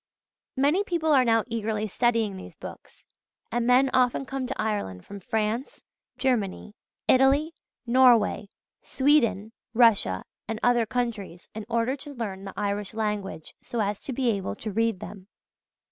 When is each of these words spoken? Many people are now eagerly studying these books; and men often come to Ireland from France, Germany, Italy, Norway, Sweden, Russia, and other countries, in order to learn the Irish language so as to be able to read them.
Many 0.57 0.83
people 0.83 1.13
are 1.13 1.23
now 1.23 1.43
eagerly 1.45 1.85
studying 1.85 2.35
these 2.35 2.55
books; 2.55 3.05
and 3.51 3.67
men 3.67 3.91
often 3.93 4.25
come 4.25 4.47
to 4.47 4.59
Ireland 4.59 5.05
from 5.05 5.19
France, 5.19 5.83
Germany, 6.17 6.73
Italy, 7.07 7.53
Norway, 7.85 8.47
Sweden, 8.81 9.51
Russia, 9.75 10.23
and 10.47 10.59
other 10.63 10.87
countries, 10.87 11.49
in 11.53 11.67
order 11.69 11.95
to 11.97 12.15
learn 12.15 12.45
the 12.45 12.53
Irish 12.57 12.95
language 12.95 13.53
so 13.61 13.79
as 13.79 14.01
to 14.01 14.11
be 14.11 14.31
able 14.31 14.55
to 14.55 14.71
read 14.71 15.01
them. 15.01 15.27